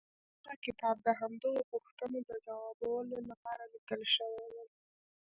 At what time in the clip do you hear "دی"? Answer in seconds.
4.55-4.67